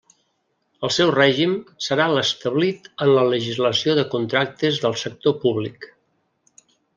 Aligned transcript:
El 0.87 0.91
seu 0.93 1.09
règim 1.15 1.51
serà 1.87 2.07
l'establit 2.13 2.89
en 3.07 3.11
la 3.17 3.27
legislació 3.35 3.95
de 4.01 4.07
contractes 4.15 4.81
del 4.87 4.97
sector 5.03 5.37
públic. 5.45 5.87